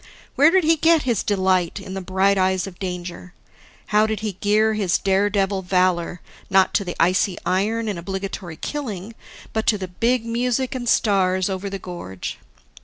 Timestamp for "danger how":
2.79-4.07